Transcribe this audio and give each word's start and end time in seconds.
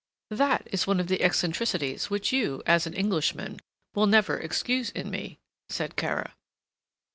"That 0.31 0.67
is 0.71 0.87
one 0.87 0.99
of 0.99 1.09
the 1.09 1.21
eccentricities 1.21 2.09
which 2.09 2.33
you, 2.33 2.63
as 2.65 2.87
an 2.87 2.95
Englishman, 2.95 3.59
will 3.93 4.07
never 4.07 4.35
excuse 4.39 4.89
in 4.89 5.11
me," 5.11 5.37
said 5.69 5.95
Kara. 5.95 6.33